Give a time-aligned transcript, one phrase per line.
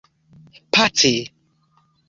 [0.73, 1.13] pace